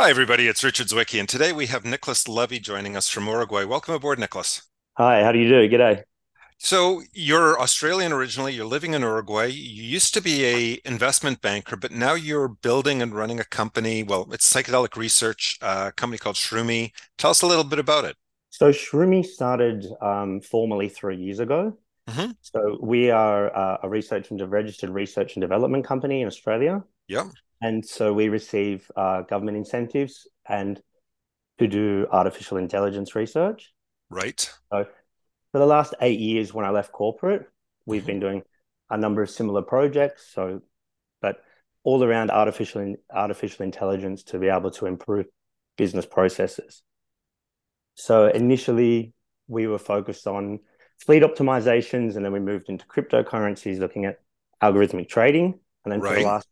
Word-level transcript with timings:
Hi, 0.00 0.08
everybody. 0.08 0.48
It's 0.48 0.64
Richard 0.64 0.86
Zwicky, 0.86 1.20
and 1.20 1.28
today 1.28 1.52
we 1.52 1.66
have 1.66 1.84
Nicholas 1.84 2.26
Levy 2.26 2.58
joining 2.58 2.96
us 2.96 3.10
from 3.10 3.26
Uruguay. 3.26 3.64
Welcome 3.64 3.92
aboard, 3.92 4.18
Nicholas. 4.18 4.62
Hi, 4.96 5.22
how 5.22 5.30
do 5.30 5.38
you 5.38 5.46
do? 5.46 5.68
G'day. 5.68 6.04
So 6.56 7.02
you're 7.12 7.60
Australian 7.60 8.10
originally. 8.10 8.54
You're 8.54 8.64
living 8.64 8.94
in 8.94 9.02
Uruguay. 9.02 9.48
You 9.48 9.82
used 9.82 10.14
to 10.14 10.22
be 10.22 10.46
a 10.46 10.80
investment 10.86 11.42
banker, 11.42 11.76
but 11.76 11.92
now 11.92 12.14
you're 12.14 12.48
building 12.48 13.02
and 13.02 13.14
running 13.14 13.40
a 13.40 13.44
company. 13.44 14.02
Well, 14.02 14.26
it's 14.32 14.50
psychedelic 14.50 14.96
research, 14.96 15.58
uh, 15.60 15.88
a 15.88 15.92
company 15.92 16.16
called 16.16 16.36
Shroomy. 16.36 16.92
Tell 17.18 17.32
us 17.32 17.42
a 17.42 17.46
little 17.46 17.64
bit 17.64 17.78
about 17.78 18.06
it. 18.06 18.16
So 18.48 18.70
Shroomy 18.70 19.22
started 19.22 19.84
um, 20.00 20.40
formally 20.40 20.88
three 20.88 21.18
years 21.18 21.40
ago. 21.40 21.76
Mm-hmm. 22.08 22.30
So 22.40 22.78
we 22.80 23.10
are 23.10 23.54
uh, 23.54 23.76
a 23.82 23.88
research 23.90 24.30
and 24.30 24.40
registered 24.50 24.88
research 24.88 25.36
and 25.36 25.42
development 25.42 25.84
company 25.84 26.22
in 26.22 26.26
Australia. 26.26 26.84
Yeah. 27.06 27.24
And 27.60 27.84
so 27.84 28.12
we 28.12 28.28
receive 28.28 28.90
uh, 28.96 29.22
government 29.22 29.56
incentives 29.56 30.26
and 30.48 30.80
to 31.58 31.68
do 31.68 32.06
artificial 32.10 32.56
intelligence 32.56 33.14
research. 33.14 33.72
Right. 34.08 34.50
So 34.72 34.86
for 35.52 35.58
the 35.58 35.66
last 35.66 35.94
eight 36.00 36.20
years, 36.20 36.54
when 36.54 36.64
I 36.64 36.70
left 36.70 36.92
corporate, 36.92 37.46
we've 37.84 38.02
mm-hmm. 38.02 38.06
been 38.06 38.20
doing 38.20 38.42
a 38.88 38.96
number 38.96 39.22
of 39.22 39.30
similar 39.30 39.62
projects. 39.62 40.30
So, 40.32 40.62
but 41.20 41.42
all 41.84 42.02
around 42.02 42.30
artificial 42.30 42.96
artificial 43.12 43.64
intelligence 43.64 44.22
to 44.24 44.38
be 44.38 44.48
able 44.48 44.70
to 44.72 44.86
improve 44.86 45.26
business 45.76 46.06
processes. 46.06 46.82
So 47.94 48.28
initially, 48.28 49.12
we 49.48 49.66
were 49.66 49.78
focused 49.78 50.26
on 50.26 50.60
fleet 50.98 51.22
optimizations, 51.22 52.16
and 52.16 52.24
then 52.24 52.32
we 52.32 52.40
moved 52.40 52.68
into 52.68 52.86
cryptocurrencies, 52.86 53.78
looking 53.78 54.04
at 54.06 54.20
algorithmic 54.62 55.08
trading, 55.08 55.58
and 55.84 55.92
then 55.92 56.00
right. 56.00 56.14
for 56.14 56.20
the 56.20 56.26
last 56.26 56.48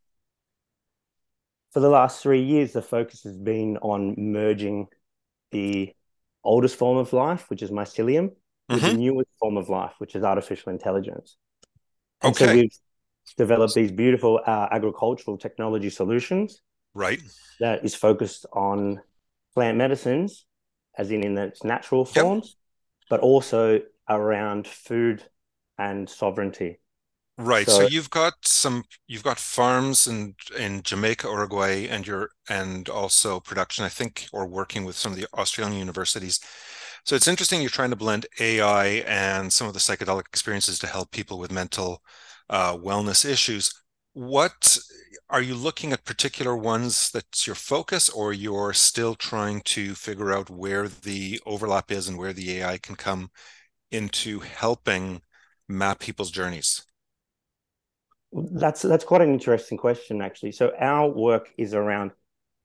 for 1.72 1.80
the 1.80 1.88
last 1.88 2.22
three 2.22 2.42
years, 2.42 2.72
the 2.72 2.82
focus 2.82 3.22
has 3.24 3.36
been 3.36 3.76
on 3.78 4.14
merging 4.16 4.88
the 5.50 5.92
oldest 6.44 6.76
form 6.76 6.96
of 6.98 7.12
life, 7.12 7.48
which 7.48 7.62
is 7.62 7.70
mycelium, 7.70 8.30
mm-hmm. 8.30 8.74
with 8.74 8.82
the 8.82 8.88
mm-hmm. 8.88 8.98
newest 8.98 9.30
form 9.38 9.56
of 9.56 9.68
life, 9.68 9.92
which 9.98 10.14
is 10.14 10.22
artificial 10.22 10.72
intelligence. 10.72 11.36
And 12.22 12.34
okay. 12.34 12.46
so 12.46 12.54
we've 12.54 12.78
developed 13.36 13.74
these 13.74 13.92
beautiful 13.92 14.40
uh, 14.44 14.68
agricultural 14.70 15.36
technology 15.36 15.90
solutions. 15.90 16.62
Right. 16.94 17.20
That 17.60 17.84
is 17.84 17.94
focused 17.94 18.46
on 18.52 19.00
plant 19.54 19.76
medicines, 19.76 20.46
as 20.96 21.10
in 21.10 21.22
in 21.22 21.36
its 21.36 21.64
natural 21.64 22.04
forms, 22.04 22.46
yep. 22.46 23.10
but 23.10 23.20
also 23.20 23.82
around 24.08 24.66
food 24.66 25.22
and 25.76 26.08
sovereignty. 26.08 26.80
Right. 27.40 27.70
So, 27.70 27.82
so, 27.82 27.84
you've 27.84 28.10
got 28.10 28.34
some 28.44 28.82
you've 29.06 29.22
got 29.22 29.38
farms 29.38 30.08
in 30.08 30.34
in 30.58 30.82
Jamaica, 30.82 31.28
Uruguay, 31.28 31.86
and 31.86 32.04
you're 32.04 32.30
and 32.48 32.88
also 32.88 33.38
production, 33.38 33.84
I 33.84 33.88
think, 33.88 34.26
or 34.32 34.44
working 34.48 34.84
with 34.84 34.96
some 34.96 35.12
of 35.12 35.18
the 35.18 35.26
Australian 35.34 35.78
universities. 35.78 36.40
So 37.04 37.14
it's 37.14 37.28
interesting 37.28 37.60
you're 37.60 37.70
trying 37.70 37.90
to 37.90 37.96
blend 37.96 38.26
AI 38.40 38.86
and 39.06 39.52
some 39.52 39.68
of 39.68 39.72
the 39.74 39.78
psychedelic 39.80 40.26
experiences 40.26 40.78
to 40.80 40.88
help 40.88 41.12
people 41.12 41.38
with 41.38 41.52
mental 41.52 42.02
uh, 42.50 42.76
wellness 42.76 43.24
issues. 43.24 43.72
What 44.14 44.76
are 45.30 45.40
you 45.42 45.54
looking 45.54 45.92
at 45.92 46.04
particular 46.04 46.56
ones 46.56 47.08
that's 47.12 47.46
your 47.46 47.54
focus, 47.56 48.08
or 48.10 48.32
you're 48.32 48.72
still 48.72 49.14
trying 49.14 49.60
to 49.66 49.94
figure 49.94 50.32
out 50.32 50.50
where 50.50 50.88
the 50.88 51.40
overlap 51.46 51.92
is 51.92 52.08
and 52.08 52.18
where 52.18 52.32
the 52.32 52.58
AI 52.60 52.78
can 52.78 52.96
come 52.96 53.30
into 53.92 54.40
helping 54.40 55.22
map 55.68 56.00
people's 56.00 56.32
journeys? 56.32 56.82
That's 58.32 58.82
that's 58.82 59.04
quite 59.04 59.22
an 59.22 59.32
interesting 59.32 59.78
question, 59.78 60.20
actually. 60.20 60.52
So 60.52 60.72
our 60.78 61.08
work 61.08 61.50
is 61.56 61.72
around 61.74 62.10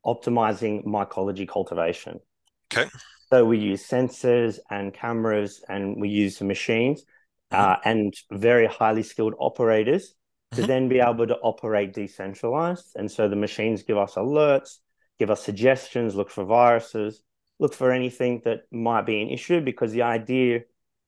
optimizing 0.06 0.86
mycology 0.86 1.48
cultivation. 1.48 2.20
Okay. 2.74 2.90
So 3.30 3.46
we 3.46 3.58
use 3.58 3.88
sensors 3.88 4.60
and 4.70 4.94
cameras, 4.94 5.64
and 5.70 6.00
we 6.00 6.10
use 6.10 6.42
machines 6.42 7.06
mm-hmm. 7.52 7.62
uh, 7.62 7.76
and 7.86 8.14
very 8.32 8.68
highly 8.68 9.04
skilled 9.04 9.36
operators 9.40 10.14
to 10.52 10.58
mm-hmm. 10.58 10.68
then 10.68 10.90
be 10.90 11.00
able 11.00 11.28
to 11.28 11.38
operate 11.38 11.94
decentralized. 11.94 12.92
And 12.96 13.10
so 13.10 13.30
the 13.30 13.36
machines 13.36 13.84
give 13.84 13.98
us 13.98 14.16
alerts, 14.16 14.80
give 15.18 15.32
us 15.32 15.42
suggestions, 15.42 16.14
look 16.14 16.30
for 16.30 16.44
viruses, 16.44 17.22
look 17.60 17.74
for 17.74 17.92
anything 17.92 18.42
that 18.44 18.64
might 18.72 19.06
be 19.06 19.22
an 19.22 19.30
issue. 19.30 19.62
Because 19.62 19.94
the 19.94 20.02
idea 20.02 20.62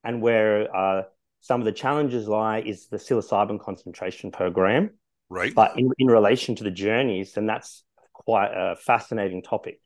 and 0.04 0.22
where 0.22 0.74
uh, 0.76 1.04
some 1.46 1.62
of 1.62 1.66
the 1.66 1.72
challenges 1.72 2.28
lie 2.28 2.60
is 2.62 2.88
the 2.88 2.98
psilocybin 2.98 3.60
concentration 3.60 4.32
per 4.32 4.50
gram. 4.50 4.90
Right. 5.30 5.54
But 5.54 5.78
in, 5.78 5.92
in 6.00 6.08
relation 6.08 6.56
to 6.56 6.64
the 6.64 6.72
journeys, 6.72 7.34
then 7.34 7.46
that's 7.46 7.84
quite 8.14 8.48
a 8.48 8.76
fascinating 8.76 9.44
topic 9.44 9.80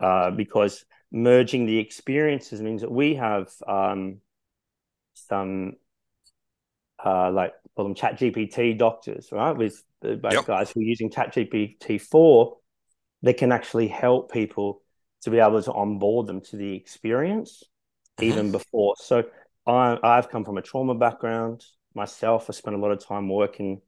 uh, 0.00 0.32
because 0.32 0.84
merging 1.12 1.66
the 1.66 1.78
experiences 1.78 2.60
means 2.60 2.80
that 2.80 2.90
we 2.90 3.14
have 3.14 3.52
um, 3.68 4.16
some 5.14 5.74
uh, 7.04 7.30
like 7.30 7.52
call 7.76 7.84
them 7.84 7.94
ChatGPT 7.94 8.76
doctors, 8.76 9.28
right? 9.30 9.56
With 9.56 9.80
the 10.00 10.18
yep. 10.28 10.44
guys 10.44 10.72
who 10.72 10.80
are 10.80 10.82
using 10.82 11.08
ChatGPT 11.08 12.00
4, 12.00 12.56
they 13.22 13.32
can 13.32 13.52
actually 13.52 13.86
help 13.86 14.32
people 14.32 14.82
to 15.22 15.30
be 15.30 15.38
able 15.38 15.62
to 15.62 15.72
onboard 15.72 16.26
them 16.26 16.40
to 16.40 16.56
the 16.56 16.74
experience 16.74 17.62
mm-hmm. 18.18 18.24
even 18.24 18.50
before. 18.50 18.94
So 18.98 19.22
I, 19.66 19.98
I've 20.02 20.28
come 20.28 20.44
from 20.44 20.58
a 20.58 20.62
trauma 20.62 20.94
background 20.94 21.64
myself. 21.94 22.48
I 22.48 22.52
spent 22.52 22.76
a 22.76 22.78
lot 22.78 22.90
of 22.92 23.04
time 23.04 23.28
working 23.28 23.80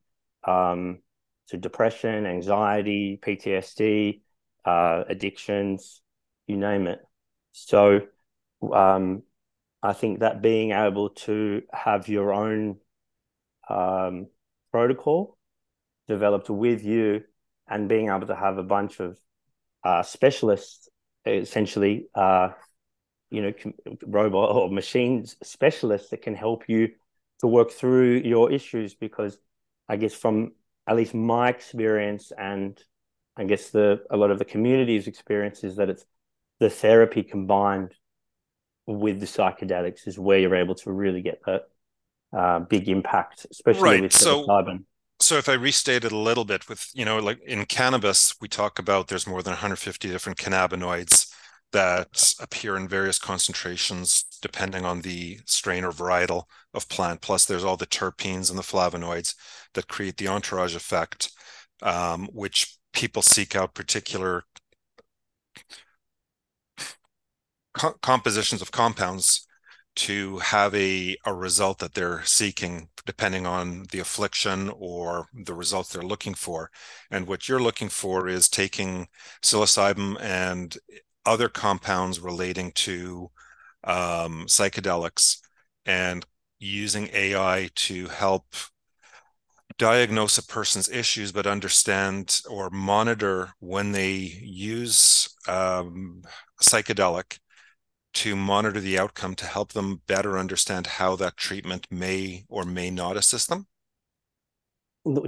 um, 0.45 1.01
to 1.49 1.57
depression, 1.57 2.27
anxiety, 2.27 3.19
PTSD, 3.21 4.23
uh, 4.65 5.05
addictions, 5.09 6.01
you 6.47 6.57
name 6.57 6.87
it. 6.87 7.01
So 7.53 8.01
um, 8.73 9.23
I 9.83 9.93
think 9.93 10.21
that 10.21 10.43
being 10.43 10.73
able 10.73 11.11
to 11.11 11.63
have 11.73 12.09
your 12.09 12.33
own 12.33 12.79
um, 13.69 14.29
protocol 14.71 15.37
developed 16.09 16.51
with 16.51 16.85
you 16.85 17.23
and 17.69 17.89
being 17.89 18.09
able 18.09 18.27
to 18.29 18.37
have 18.37 18.59
a 18.59 18.63
bunch 18.63 19.01
of 19.01 19.19
uh, 19.85 20.03
specialists 20.03 20.89
essentially 21.27 22.07
uh, 22.15 22.51
you 23.31 23.43
know 23.43 23.53
robot 24.07 24.55
or 24.55 24.71
machines 24.71 25.37
specialists 25.43 26.11
that 26.11 26.23
can 26.23 26.35
help 26.35 26.69
you 26.69 26.91
to 27.41 27.47
work 27.47 27.71
through 27.71 28.15
your 28.25 28.51
issues 28.53 28.95
because 28.95 29.39
i 29.89 29.97
guess 29.97 30.15
from 30.15 30.53
at 30.87 30.97
least 30.97 31.15
my 31.15 31.49
experience 31.49 32.33
and 32.37 32.83
i 33.37 33.45
guess 33.45 33.71
the 33.71 34.03
a 34.11 34.17
lot 34.17 34.31
of 34.31 34.39
the 34.39 34.45
community's 34.45 35.07
experience 35.07 35.65
is 35.65 35.77
that 35.77 35.91
it's 35.91 36.05
the 36.61 36.71
therapy 36.71 37.23
combined 37.23 37.95
with 38.87 39.19
the 39.19 39.27
psychedelics 39.27 40.07
is 40.07 40.19
where 40.19 40.39
you're 40.39 40.55
able 40.55 40.77
to 40.77 40.93
really 40.93 41.21
get 41.21 41.41
that 41.45 41.63
uh, 42.33 42.61
big 42.61 42.89
impact 42.89 43.47
especially 43.51 43.83
right. 43.83 44.03
with 44.03 44.13
so 44.13 44.47
carbon 44.47 44.87
so 45.19 45.37
if 45.37 45.49
i 45.49 45.55
restate 45.55 46.05
it 46.05 46.13
a 46.13 46.17
little 46.17 46.45
bit 46.45 46.69
with 46.69 46.91
you 46.95 47.05
know 47.05 47.19
like 47.19 47.41
in 47.43 47.65
cannabis 47.65 48.37
we 48.41 48.47
talk 48.47 48.79
about 48.79 49.09
there's 49.09 49.27
more 49.27 49.43
than 49.43 49.53
150 49.53 50.09
different 50.09 50.39
cannabinoids 50.39 51.26
that 51.77 52.33
appear 52.41 52.75
in 52.79 52.89
various 52.89 53.19
concentrations 53.19 54.25
depending 54.41 54.87
on 54.87 55.03
the 55.03 55.39
strain 55.45 55.85
or 55.85 55.93
varietal 55.93 56.45
of 56.73 56.89
plant. 56.89 57.21
Plus, 57.21 57.45
there's 57.45 57.65
all 57.65 57.77
the 57.77 57.87
terpenes 57.87 58.49
and 58.49 58.59
the 58.59 58.63
flavonoids 58.63 59.35
that 59.75 59.87
create 59.87 60.17
the 60.17 60.27
entourage 60.27 60.75
effect, 60.75 61.31
um, 61.83 62.29
which 62.33 62.79
people 62.95 63.21
seek 63.21 63.55
out 63.55 63.75
particular 63.75 64.45
co- 67.75 67.95
compositions 68.01 68.63
of 68.63 68.73
compounds 68.73 69.47
to 69.97 70.39
have 70.39 70.75
a, 70.75 71.15
a 71.27 71.35
result 71.35 71.79
that 71.81 71.93
they're 71.93 72.23
seeking 72.25 72.89
depending 73.05 73.47
on 73.47 73.85
the 73.93 73.99
affliction 73.99 74.71
or 74.79 75.27
the 75.33 75.55
results 75.55 75.91
they're 75.91 76.03
looking 76.03 76.35
for 76.35 76.71
and 77.11 77.27
what 77.27 77.49
you're 77.49 77.63
looking 77.63 77.89
for 77.89 78.29
is 78.29 78.49
taking 78.49 79.07
psilocybin 79.43 80.17
and 80.21 80.77
other 81.27 81.49
compounds 81.49 82.21
relating 82.21 82.73
to 82.73 83.31
um, 83.84 84.47
psychedelics 84.47 85.39
and 85.84 86.25
using 86.59 87.11
AI 87.13 87.69
to 87.75 88.07
help 88.07 88.47
diagnose 89.78 90.39
a 90.39 90.47
person's 90.47 90.89
issues, 90.89 91.33
but 91.33 91.47
understand 91.47 92.41
or 92.49 92.71
monitor 92.71 93.51
when 93.59 93.93
they 93.93 94.15
use 94.15 95.28
um, 95.47 96.23
psychedelic 96.63 97.39
to 98.15 98.34
monitor 98.34 98.81
the 98.81 98.99
outcome 98.99 99.34
to 99.34 99.45
help 99.45 99.72
them 99.72 100.01
better 100.07 100.39
understand 100.39 100.87
how 100.87 101.15
that 101.17 101.37
treatment 101.37 101.87
may 101.91 102.45
or 102.49 102.65
may 102.65 102.91
not 102.91 103.19
assist 103.19 103.51
them? 103.51 103.67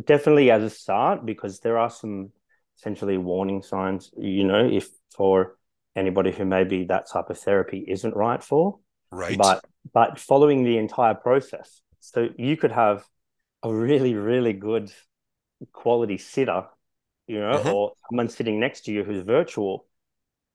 Definitely 0.06 0.50
as 0.50 0.62
a 0.62 0.70
start, 0.70 1.26
because 1.26 1.60
there 1.60 1.76
are 1.76 1.90
some 1.90 2.30
essentially 2.78 3.18
warning 3.18 3.62
signs, 3.62 4.10
you 4.16 4.44
know, 4.44 4.66
if 4.66 4.88
for 5.14 5.57
anybody 5.96 6.32
who 6.32 6.44
maybe 6.44 6.84
that 6.84 7.08
type 7.10 7.30
of 7.30 7.38
therapy 7.38 7.84
isn't 7.86 8.14
right 8.14 8.42
for. 8.42 8.78
Right. 9.10 9.38
But 9.38 9.64
but 9.92 10.18
following 10.18 10.64
the 10.64 10.78
entire 10.78 11.14
process. 11.14 11.80
So 12.00 12.28
you 12.36 12.56
could 12.56 12.72
have 12.72 13.04
a 13.62 13.74
really, 13.74 14.14
really 14.14 14.52
good 14.52 14.92
quality 15.72 16.18
sitter 16.18 16.64
you 17.28 17.38
know, 17.38 17.58
mm-hmm. 17.58 17.68
or 17.68 17.92
someone 18.10 18.28
sitting 18.28 18.58
next 18.58 18.86
to 18.86 18.92
you 18.92 19.04
who's 19.04 19.22
virtual, 19.22 19.86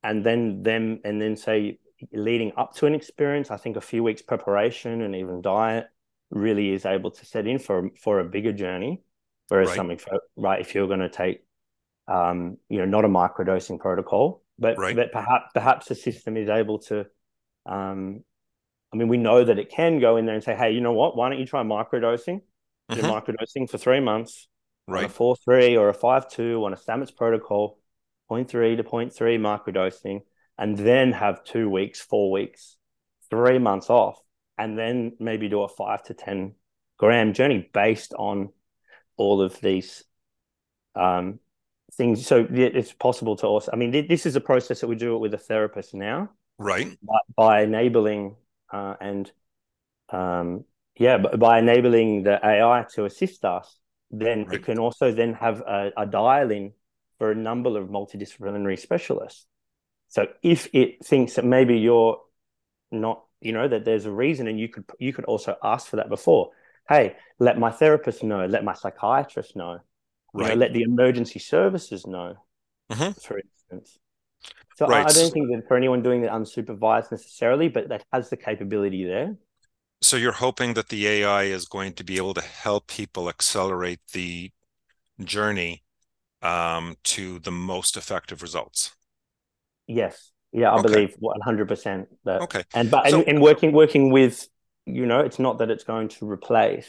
and 0.03 0.25
then 0.25 0.63
them, 0.63 0.99
and 1.05 1.21
then 1.21 1.37
say 1.37 1.77
leading 2.11 2.51
up 2.57 2.75
to 2.75 2.87
an 2.87 2.95
experience, 2.95 3.51
I 3.51 3.57
think 3.57 3.77
a 3.77 3.81
few 3.81 4.03
weeks 4.03 4.21
preparation 4.21 5.03
and 5.03 5.15
even 5.15 5.41
diet 5.41 5.85
really 6.31 6.71
is 6.71 6.85
able 6.85 7.11
to 7.11 7.25
set 7.25 7.47
in 7.47 7.59
for 7.59 7.91
for 8.01 8.19
a 8.19 8.25
bigger 8.25 8.51
journey. 8.51 9.01
Whereas 9.47 9.69
right. 9.69 9.75
something 9.75 9.97
for, 9.99 10.19
right, 10.35 10.59
if 10.59 10.73
you're 10.73 10.87
going 10.87 11.01
to 11.01 11.09
take, 11.09 11.43
um, 12.07 12.57
you 12.69 12.79
know, 12.79 12.85
not 12.85 13.05
a 13.05 13.07
microdosing 13.07 13.79
protocol, 13.79 14.41
but 14.59 14.77
right. 14.77 14.95
but 14.95 15.11
perhaps 15.11 15.51
perhaps 15.53 15.87
the 15.87 15.95
system 15.95 16.37
is 16.37 16.49
able 16.49 16.79
to, 16.79 17.05
um, 17.65 18.23
I 18.93 18.97
mean, 18.97 19.07
we 19.07 19.17
know 19.17 19.43
that 19.43 19.59
it 19.59 19.69
can 19.69 19.99
go 19.99 20.17
in 20.17 20.25
there 20.25 20.35
and 20.35 20.43
say, 20.43 20.55
hey, 20.55 20.71
you 20.71 20.81
know 20.81 20.93
what? 20.93 21.15
Why 21.15 21.29
don't 21.29 21.39
you 21.39 21.45
try 21.45 21.63
microdosing? 21.63 22.41
Mm-hmm. 22.91 23.05
Microdosing 23.05 23.69
for 23.69 23.77
three 23.77 23.99
months, 23.99 24.47
right? 24.87 25.05
a 25.05 25.09
four 25.09 25.35
three 25.35 25.77
or 25.77 25.89
a 25.89 25.93
five 25.93 26.29
two 26.29 26.63
on 26.65 26.73
a 26.73 26.75
Stamets 26.75 27.15
protocol, 27.15 27.79
0.3 28.29 28.77
to 28.77 28.83
0.3 28.83 29.11
microdosing, 29.39 30.21
and 30.57 30.77
then 30.77 31.11
have 31.11 31.43
two 31.43 31.69
weeks, 31.69 32.01
four 32.01 32.31
weeks, 32.31 32.77
three 33.29 33.57
months 33.57 33.89
off, 33.89 34.19
and 34.57 34.77
then 34.77 35.13
maybe 35.19 35.49
do 35.49 35.61
a 35.63 35.67
five 35.67 36.03
to 36.03 36.13
10 36.13 36.53
gram 36.97 37.33
journey 37.33 37.69
based 37.73 38.13
on 38.13 38.49
all 39.17 39.41
of 39.41 39.59
these 39.61 40.03
um, 40.95 41.39
things. 41.95 42.25
So 42.25 42.47
it's 42.49 42.93
possible 42.93 43.35
to 43.37 43.47
also, 43.47 43.71
I 43.71 43.75
mean, 43.75 43.91
this 43.91 44.25
is 44.25 44.35
a 44.35 44.41
process 44.41 44.81
that 44.81 44.87
we 44.87 44.95
do 44.95 45.15
it 45.15 45.19
with 45.19 45.33
a 45.33 45.37
therapist 45.37 45.93
now. 45.93 46.29
Right. 46.57 46.97
By, 47.01 47.19
by 47.35 47.61
enabling 47.63 48.35
uh, 48.71 48.95
and, 48.99 49.31
um, 50.09 50.65
yeah, 50.95 51.17
by 51.17 51.59
enabling 51.59 52.23
the 52.23 52.39
AI 52.45 52.85
to 52.95 53.05
assist 53.05 53.45
us, 53.45 53.77
then 54.11 54.45
right. 54.45 54.59
it 54.59 54.65
can 54.65 54.79
also 54.79 55.11
then 55.11 55.33
have 55.33 55.61
a, 55.61 55.91
a 55.97 56.05
dial 56.05 56.51
in 56.51 56.73
for 57.17 57.31
a 57.31 57.35
number 57.35 57.79
of 57.79 57.89
multidisciplinary 57.89 58.77
specialists. 58.77 59.45
So 60.09 60.27
if 60.43 60.69
it 60.73 61.03
thinks 61.03 61.35
that 61.35 61.45
maybe 61.45 61.77
you're 61.77 62.21
not, 62.91 63.23
you 63.41 63.51
know, 63.51 63.67
that 63.67 63.85
there's 63.85 64.05
a 64.05 64.11
reason, 64.11 64.47
and 64.47 64.59
you 64.59 64.69
could 64.69 64.85
you 64.99 65.11
could 65.11 65.25
also 65.25 65.55
ask 65.63 65.87
for 65.87 65.95
that 65.95 66.09
before. 66.09 66.51
Hey, 66.87 67.15
let 67.39 67.57
my 67.57 67.71
therapist 67.71 68.23
know, 68.23 68.45
let 68.45 68.63
my 68.63 68.73
psychiatrist 68.73 69.55
know, 69.55 69.79
right. 70.33 70.49
Know, 70.49 70.55
let 70.55 70.73
the 70.73 70.81
emergency 70.81 71.39
services 71.39 72.05
know, 72.07 72.35
mm-hmm. 72.91 73.11
for 73.19 73.39
instance. 73.39 73.99
So 74.75 74.87
right. 74.87 75.05
I, 75.05 75.09
I, 75.09 75.13
don't 75.13 75.31
think 75.31 75.49
that 75.51 75.67
for 75.67 75.77
anyone 75.77 76.01
doing 76.01 76.23
it 76.23 76.31
unsupervised 76.31 77.11
necessarily, 77.11 77.69
but 77.69 77.89
that 77.89 78.03
has 78.11 78.29
the 78.29 78.37
capability 78.37 79.05
there. 79.05 79.35
So 80.01 80.17
you're 80.17 80.33
hoping 80.33 80.73
that 80.73 80.89
the 80.89 81.07
AI 81.07 81.43
is 81.43 81.65
going 81.65 81.93
to 81.93 82.03
be 82.03 82.17
able 82.17 82.33
to 82.33 82.41
help 82.41 82.87
people 82.87 83.29
accelerate 83.29 83.99
the 84.11 84.51
journey 85.23 85.83
um, 86.41 86.95
to 87.03 87.39
the 87.39 87.51
most 87.51 87.95
effective 87.95 88.41
results. 88.41 88.95
Yes. 89.87 90.31
Yeah, 90.51 90.71
I 90.71 90.79
okay. 90.79 90.83
believe 90.83 91.15
one 91.19 91.41
hundred 91.41 91.67
percent 91.67 92.09
that. 92.25 92.41
Okay. 92.41 92.63
And 92.75 92.91
but 92.91 93.09
so, 93.09 93.19
and, 93.19 93.27
and, 93.27 93.41
working 93.41 93.71
working 93.71 94.11
with, 94.11 94.47
you 94.85 95.05
know, 95.07 95.21
it's 95.21 95.39
not 95.39 95.57
that 95.59 95.71
it's 95.71 95.83
going 95.83 96.09
to 96.09 96.29
replace. 96.29 96.87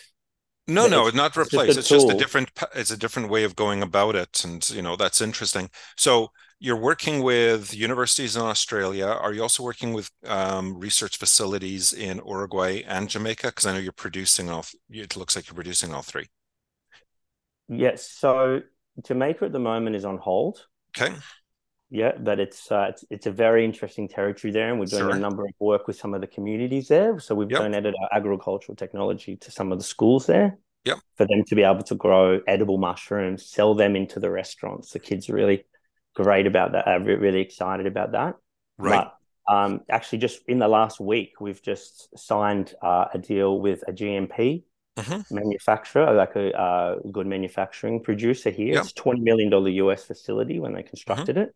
No, 0.66 0.86
no, 0.86 1.06
it's, 1.06 1.16
not 1.16 1.36
replace. 1.36 1.76
It's 1.76 1.88
just 1.88 2.10
a 2.10 2.14
different. 2.14 2.50
It's 2.74 2.90
a 2.90 2.96
different 2.96 3.28
way 3.28 3.44
of 3.44 3.54
going 3.54 3.82
about 3.82 4.14
it, 4.14 4.44
and 4.44 4.68
you 4.70 4.80
know 4.80 4.96
that's 4.96 5.20
interesting. 5.20 5.68
So 5.96 6.30
you're 6.58 6.80
working 6.80 7.22
with 7.22 7.74
universities 7.74 8.36
in 8.36 8.42
Australia. 8.42 9.06
Are 9.06 9.34
you 9.34 9.42
also 9.42 9.62
working 9.62 9.92
with 9.92 10.10
um, 10.26 10.78
research 10.78 11.18
facilities 11.18 11.92
in 11.92 12.22
Uruguay 12.26 12.82
and 12.86 13.10
Jamaica? 13.10 13.48
Because 13.48 13.66
I 13.66 13.74
know 13.74 13.78
you're 13.78 13.92
producing 13.92 14.48
all. 14.48 14.64
It 14.88 15.16
looks 15.16 15.36
like 15.36 15.48
you're 15.48 15.54
producing 15.54 15.92
all 15.92 16.02
three. 16.02 16.28
Yes. 17.68 18.08
So 18.10 18.60
Jamaica 19.02 19.44
at 19.46 19.52
the 19.52 19.58
moment 19.58 19.96
is 19.96 20.06
on 20.06 20.16
hold. 20.16 20.66
Okay. 20.96 21.14
Yeah, 21.90 22.12
but 22.18 22.40
it's 22.40 22.72
uh, 22.72 22.86
it's 22.88 23.04
it's 23.10 23.26
a 23.26 23.30
very 23.30 23.64
interesting 23.64 24.08
territory 24.08 24.52
there, 24.52 24.70
and 24.70 24.80
we're 24.80 24.86
doing 24.86 25.02
sure. 25.02 25.14
a 25.14 25.18
number 25.18 25.44
of 25.44 25.52
work 25.60 25.86
with 25.86 25.96
some 25.96 26.14
of 26.14 26.20
the 26.20 26.26
communities 26.26 26.88
there. 26.88 27.20
So 27.20 27.34
we've 27.34 27.50
yep. 27.50 27.60
donated 27.60 27.94
our 28.00 28.18
agricultural 28.18 28.74
technology 28.74 29.36
to 29.36 29.50
some 29.50 29.70
of 29.70 29.78
the 29.78 29.84
schools 29.84 30.26
there. 30.26 30.58
Yep. 30.84 30.98
For 31.16 31.26
them 31.26 31.44
to 31.46 31.54
be 31.54 31.62
able 31.62 31.82
to 31.84 31.94
grow 31.94 32.40
edible 32.46 32.78
mushrooms, 32.78 33.46
sell 33.46 33.74
them 33.74 33.96
into 33.96 34.20
the 34.20 34.30
restaurants. 34.30 34.90
The 34.90 34.98
kids 34.98 35.30
are 35.30 35.34
really 35.34 35.64
great 36.14 36.46
about 36.46 36.72
that. 36.72 36.86
Are 36.86 37.00
really 37.00 37.40
excited 37.40 37.86
about 37.86 38.12
that. 38.12 38.34
Right. 38.76 39.06
But, 39.46 39.54
um, 39.54 39.80
actually, 39.90 40.18
just 40.18 40.40
in 40.48 40.58
the 40.58 40.68
last 40.68 41.00
week, 41.00 41.40
we've 41.40 41.62
just 41.62 42.08
signed 42.18 42.74
uh, 42.82 43.06
a 43.12 43.18
deal 43.18 43.60
with 43.60 43.82
a 43.86 43.92
GMP 43.92 44.64
mm-hmm. 44.96 45.34
manufacturer, 45.34 46.12
like 46.12 46.36
a 46.36 46.52
uh, 46.58 46.98
good 47.12 47.26
manufacturing 47.26 48.02
producer 48.02 48.50
here. 48.50 48.74
Yep. 48.74 48.82
It's 48.84 48.92
twenty 48.92 49.20
million 49.20 49.50
dollar 49.50 49.68
US 49.68 50.04
facility 50.04 50.60
when 50.60 50.74
they 50.74 50.82
constructed 50.82 51.36
mm-hmm. 51.36 51.44
it. 51.44 51.54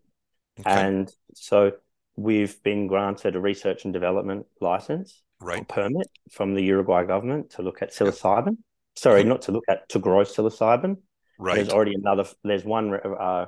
Okay. 0.60 0.70
And 0.70 1.12
so 1.34 1.72
we've 2.16 2.62
been 2.62 2.86
granted 2.86 3.36
a 3.36 3.40
research 3.40 3.84
and 3.84 3.92
development 3.92 4.46
license 4.60 5.22
right. 5.40 5.66
permit 5.68 6.08
from 6.30 6.54
the 6.54 6.62
Uruguay 6.62 7.04
government 7.04 7.50
to 7.50 7.62
look 7.62 7.82
at 7.82 7.92
psilocybin. 7.92 8.46
Yep. 8.46 8.54
Sorry, 8.96 9.24
not 9.24 9.42
to 9.42 9.52
look 9.52 9.64
at, 9.68 9.88
to 9.90 9.98
grow 9.98 10.22
psilocybin. 10.24 10.98
Right. 11.38 11.56
There's 11.56 11.68
already 11.68 11.94
another, 11.94 12.24
there's 12.42 12.64
one, 12.64 12.92
uh, 12.94 13.46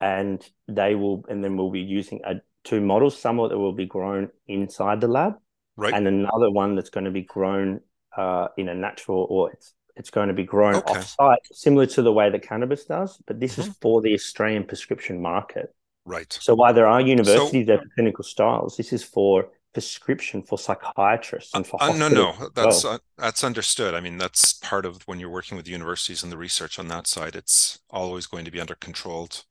and 0.00 0.42
they 0.68 0.94
will, 0.94 1.24
and 1.28 1.44
then 1.44 1.56
we'll 1.56 1.70
be 1.70 1.80
using 1.80 2.22
a, 2.24 2.36
two 2.64 2.80
models, 2.80 3.18
some 3.18 3.38
of 3.40 3.52
it 3.52 3.56
will 3.56 3.72
be 3.72 3.86
grown 3.86 4.30
inside 4.46 5.00
the 5.00 5.08
lab. 5.08 5.34
Right. 5.76 5.92
And 5.94 6.06
another 6.06 6.50
one 6.50 6.74
that's 6.74 6.90
going 6.90 7.04
to 7.04 7.10
be 7.10 7.22
grown 7.22 7.80
uh, 8.16 8.48
in 8.56 8.68
a 8.68 8.74
natural, 8.74 9.26
or 9.28 9.50
it's 9.52 9.74
it's 9.96 10.10
going 10.10 10.28
to 10.28 10.34
be 10.34 10.44
grown 10.44 10.76
okay. 10.76 10.98
off 10.98 11.04
site, 11.04 11.40
similar 11.52 11.86
to 11.86 12.02
the 12.02 12.12
way 12.12 12.30
that 12.30 12.42
cannabis 12.42 12.84
does. 12.84 13.20
But 13.26 13.40
this 13.40 13.52
mm-hmm. 13.52 13.70
is 13.70 13.76
for 13.80 14.00
the 14.00 14.14
Australian 14.14 14.64
prescription 14.64 15.20
market. 15.20 15.74
Right. 16.10 16.32
So 16.40 16.56
while 16.56 16.74
there 16.74 16.88
are 16.88 17.00
universities 17.00 17.66
so, 17.66 17.72
that 17.72 17.78
have 17.80 17.88
clinical 17.94 18.24
styles, 18.24 18.76
this 18.76 18.92
is 18.92 19.04
for 19.04 19.48
prescription 19.72 20.42
for 20.42 20.58
psychiatrists 20.58 21.54
and 21.54 21.64
for 21.64 21.80
uh, 21.80 21.92
no 21.92 22.08
no. 22.08 22.48
that's 22.56 22.82
well. 22.82 22.94
uh, 22.94 22.98
that's 23.16 23.44
understood. 23.44 23.94
I 23.94 24.00
mean 24.00 24.18
that's 24.18 24.54
part 24.54 24.84
of 24.84 25.06
when 25.06 25.20
you're 25.20 25.30
working 25.30 25.56
with 25.56 25.68
universities 25.68 26.24
and 26.24 26.32
the 26.32 26.36
research 26.36 26.80
on 26.80 26.88
that 26.88 27.06
side 27.06 27.36
it's 27.36 27.78
always 27.88 28.26
going 28.26 28.44
to 28.44 28.50
be 28.50 28.60
under 28.60 28.74
controlled 28.74 29.44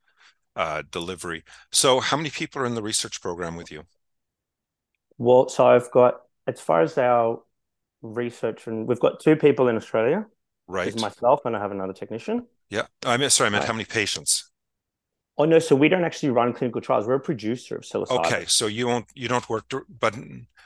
uh, 0.57 0.83
delivery. 0.91 1.45
So 1.71 2.01
how 2.01 2.17
many 2.17 2.29
people 2.29 2.61
are 2.61 2.65
in 2.65 2.75
the 2.75 2.83
research 2.83 3.21
program 3.21 3.55
with 3.55 3.71
you? 3.71 3.83
Well 5.17 5.47
so 5.47 5.65
i've 5.65 5.89
got 5.91 6.21
as 6.45 6.59
far 6.59 6.81
as 6.81 6.97
our 6.97 7.41
research 8.01 8.67
and 8.67 8.85
we've 8.85 8.99
got 8.99 9.21
two 9.21 9.37
people 9.37 9.69
in 9.69 9.77
australia. 9.77 10.25
Right. 10.67 10.93
myself 10.99 11.45
and 11.45 11.55
i 11.55 11.59
have 11.59 11.71
another 11.71 11.93
technician. 11.93 12.45
Yeah. 12.69 12.87
I 13.05 13.15
mean 13.15 13.29
sorry 13.29 13.47
i 13.47 13.49
meant 13.49 13.61
right. 13.61 13.67
how 13.67 13.73
many 13.73 13.85
patients 13.85 14.38
Oh 15.39 15.45
no, 15.45 15.57
so 15.57 15.73
we 15.73 15.87
don't 15.87 16.03
actually 16.03 16.31
run 16.31 16.51
clinical 16.51 16.81
trials. 16.81 17.07
We're 17.07 17.13
a 17.13 17.19
producer 17.19 17.77
of 17.77 17.83
psilocybin. 17.83 18.25
Okay, 18.25 18.43
so 18.45 18.67
you 18.67 18.87
don't 18.87 19.05
you 19.15 19.29
don't 19.29 19.47
work, 19.49 19.71
but 19.99 20.13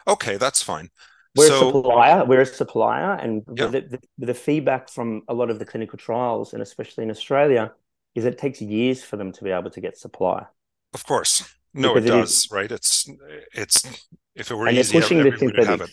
okay, 0.07 0.37
that's 0.37 0.63
fine. 0.63 0.89
We're 1.35 1.47
so, 1.47 1.69
a 1.69 1.71
supplier. 1.71 2.25
We're 2.25 2.41
a 2.41 2.45
supplier, 2.45 3.13
and 3.13 3.43
yeah. 3.55 3.67
the, 3.67 3.81
the, 3.81 3.99
the, 4.17 4.33
feedback 4.33 4.89
from 4.89 5.21
a 5.27 5.33
lot 5.33 5.51
of 5.51 5.59
the 5.59 5.65
clinical 5.65 5.99
trials, 5.99 6.53
and 6.53 6.61
especially 6.61 7.03
in 7.03 7.11
Australia, 7.11 7.71
is 8.15 8.25
it 8.25 8.39
takes 8.39 8.61
years 8.61 9.03
for 9.03 9.15
them 9.15 9.31
to 9.31 9.43
be 9.43 9.51
able 9.51 9.69
to 9.69 9.79
get 9.79 9.95
supply. 9.95 10.45
Of 10.93 11.05
course, 11.05 11.43
no, 11.75 11.93
because 11.93 12.09
it 12.09 12.13
does. 12.13 12.51
right? 12.51 12.71
It's 12.71 13.07
it's 13.53 14.07
if 14.33 14.49
it 14.49 14.55
were 14.55 14.67
and 14.67 14.77
easy, 14.77 14.99
pushing 14.99 15.19
have 15.19 15.81
it. 15.81 15.91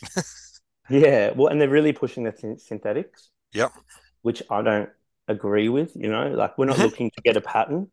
yeah, 0.89 1.33
well, 1.37 1.49
and 1.49 1.61
they're 1.61 1.69
really 1.69 1.93
pushing 1.93 2.25
the 2.25 2.57
synthetics. 2.59 3.29
Yeah, 3.53 3.69
Which 4.23 4.43
I 4.49 4.63
don't 4.63 4.89
agree 5.29 5.69
with. 5.69 5.95
You 5.97 6.09
know, 6.09 6.29
like 6.29 6.57
we're 6.57 6.65
not 6.65 6.77
mm-hmm. 6.77 6.85
looking 6.85 7.11
to 7.11 7.23
get 7.23 7.37
a 7.37 7.43
patent 7.43 7.91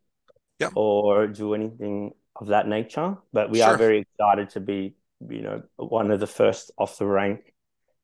yeah. 0.58 0.70
or 0.74 1.26
do 1.26 1.54
anything 1.54 2.12
of 2.36 2.48
that 2.48 2.68
nature. 2.68 3.16
But 3.32 3.50
we 3.50 3.58
sure. 3.58 3.68
are 3.68 3.76
very 3.76 4.00
excited 4.00 4.50
to 4.50 4.60
be, 4.60 4.94
you 5.28 5.42
know, 5.42 5.62
one 5.76 6.10
of 6.10 6.20
the 6.20 6.26
first 6.26 6.70
off 6.78 6.98
the 6.98 7.06
rank. 7.06 7.52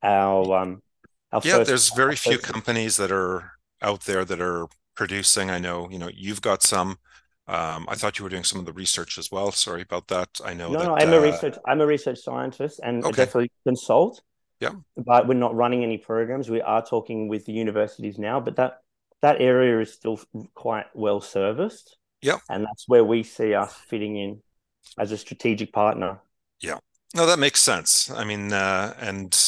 Our 0.03 0.57
um, 0.57 0.83
our 1.33 1.41
yeah, 1.45 1.57
first, 1.57 1.69
there's 1.69 1.91
very 1.95 2.17
few 2.17 2.39
first... 2.39 2.45
companies 2.45 2.97
that 2.97 3.11
are 3.11 3.53
out 3.83 4.03
there 4.03 4.25
that 4.25 4.41
are 4.41 4.67
producing. 4.95 5.51
I 5.51 5.59
know, 5.59 5.89
you 5.91 5.99
know, 5.99 6.11
you've 6.13 6.43
got 6.43 6.63
some. 6.63 6.99
Um, 7.47 7.85
I 7.89 7.95
thought 7.95 8.19
you 8.19 8.23
were 8.23 8.31
doing 8.31 8.45
some 8.45 8.59
of 8.59 8.65
the 8.65 8.73
research 8.73 9.19
as 9.19 9.31
well. 9.31 9.53
Sorry 9.53 9.83
about 9.83 10.09
that. 10.09 10.29
I 10.45 10.55
know. 10.55 10.71
No, 10.71 10.79
that, 10.79 10.87
no, 10.87 10.97
I'm 10.97 11.13
uh... 11.13 11.17
a 11.17 11.21
research. 11.21 11.57
I'm 11.67 11.81
a 11.81 11.87
research 11.87 12.19
scientist 12.21 12.81
and 12.83 13.05
okay. 13.05 13.17
definitely 13.17 13.51
consult. 13.67 14.23
Yeah. 14.61 14.73
But 14.97 15.27
we're 15.27 15.35
not 15.35 15.55
running 15.55 15.83
any 15.83 15.99
programs. 15.99 16.49
We 16.49 16.63
are 16.63 16.85
talking 16.85 17.29
with 17.29 17.45
the 17.45 17.53
universities 17.53 18.19
now, 18.19 18.41
but 18.41 18.57
that 18.57 18.79
that 19.21 19.41
area 19.41 19.81
is 19.81 19.93
still 19.93 20.21
quite 20.55 20.87
well 20.95 21.21
serviced. 21.21 21.99
Yeah. 22.25 22.39
And 22.49 22.65
that's 22.65 22.89
where 22.89 23.05
we 23.05 23.23
see 23.23 23.53
us 23.53 23.75
fitting 23.75 24.17
in 24.17 24.43
as 24.99 25.13
a 25.13 25.19
strategic 25.19 25.75
partner. 25.75 26.23
Yeah. 26.59 26.79
No, 27.15 27.27
that 27.27 27.39
makes 27.39 27.61
sense. 27.61 28.11
I 28.11 28.25
mean, 28.25 28.51
uh, 28.51 28.95
and 28.99 29.39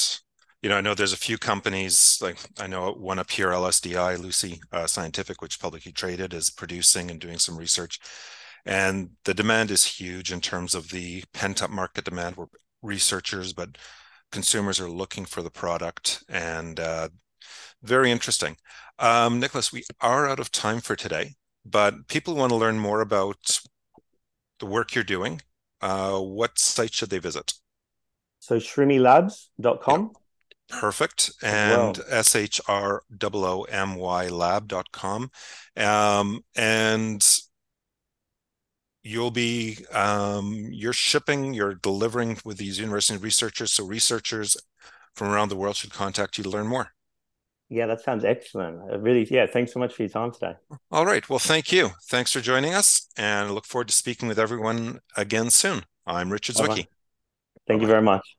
you 0.61 0.68
know, 0.68 0.76
I 0.76 0.83
know 0.83 0.92
there's 0.92 1.14
a 1.14 1.16
few 1.16 1.38
companies 1.38 2.18
like 2.21 2.37
I 2.61 2.66
know 2.66 2.92
one 2.92 3.18
up 3.18 3.30
here, 3.30 3.49
LSDI, 3.49 4.18
Lucy 4.18 4.61
uh, 4.73 4.87
Scientific, 4.87 5.40
which 5.40 5.59
publicly 5.59 5.90
traded, 5.90 6.35
is 6.35 6.50
producing 6.50 7.11
and 7.11 7.18
doing 7.18 7.38
some 7.38 7.56
research, 7.56 7.99
and 8.66 9.11
the 9.25 9.33
demand 9.35 9.71
is 9.71 9.85
huge 9.85 10.30
in 10.30 10.42
terms 10.42 10.75
of 10.75 10.90
the 10.90 11.25
pent 11.33 11.62
up 11.62 11.71
market 11.71 12.04
demand. 12.04 12.37
Where 12.37 12.49
researchers, 12.83 13.54
but 13.54 13.78
consumers 14.30 14.80
are 14.80 14.90
looking 14.90 15.25
for 15.25 15.40
the 15.40 15.50
product, 15.50 16.25
and 16.28 16.78
uh, 16.78 17.09
very 17.83 18.11
interesting. 18.11 18.59
Um, 18.99 19.40
Nicholas, 19.40 19.73
we 19.73 19.83
are 20.02 20.28
out 20.28 20.40
of 20.40 20.52
time 20.52 20.80
for 20.80 20.95
today 20.95 21.37
but 21.69 22.09
people 22.09 22.35
want 22.35 22.51
to 22.51 22.57
learn 22.57 22.79
more 22.79 23.01
about 23.01 23.61
the 24.61 24.67
work 24.67 24.95
you're 24.95 25.05
doing. 25.05 25.43
Uh, 25.81 26.19
what 26.19 26.59
site 26.59 26.95
should 26.95 27.11
they 27.11 27.19
visit? 27.19 27.55
So 28.39 28.57
shroomy.labs.com. 28.57 30.11
Yeah. 30.13 30.79
Perfect. 30.81 31.33
And 31.43 32.01
S 32.09 32.35
H 32.35 32.61
R 32.67 33.03
O 33.23 33.31
O 33.33 33.63
M 33.65 33.97
Y 33.97 34.29
lab.com. 34.29 35.31
Um, 35.77 36.41
and 36.57 37.27
you'll 39.03 39.31
be 39.31 39.79
um, 39.93 40.69
you're 40.73 40.93
shipping, 40.93 41.55
you're 41.55 41.75
delivering 41.75 42.39
with 42.45 42.59
these 42.59 42.81
university 42.81 43.19
researchers. 43.19 43.73
So 43.73 43.85
researchers 43.85 44.57
from 45.15 45.29
around 45.29 45.49
the 45.49 45.57
world 45.57 45.77
should 45.77 45.93
contact 45.93 46.39
you 46.39 46.45
to 46.45 46.51
learn 46.51 46.67
more. 46.67 46.96
Yeah, 47.69 47.87
that 47.87 48.01
sounds 48.01 48.25
excellent. 48.25 48.81
I 48.91 48.95
really, 48.97 49.27
yeah, 49.31 49.47
thanks 49.47 49.73
so 49.73 49.81
much 49.81 49.95
for 49.95 50.03
your 50.03 50.11
time 50.11 50.33
today. 50.33 50.55
All 50.91 51.05
right. 51.05 51.29
Well, 51.29 51.39
thank 51.39 51.73
you. 51.73 51.91
Thanks 52.09 52.33
for 52.33 52.41
joining 52.41 52.75
us, 52.75 53.09
and 53.17 53.49
I 53.49 53.51
look 53.51 53.67
forward 53.67 53.89
to 53.89 53.95
speaking 53.95 54.29
with 54.29 54.39
everyone 54.39 55.01
again 55.17 55.51
soon. 55.51 55.85
I'm 56.07 56.33
Richard 56.33 56.57
Zwicky. 56.57 56.87
Thank 57.67 57.81
Bye-bye. 57.81 57.81
you 57.81 57.87
very 57.87 58.03
much. 58.03 58.27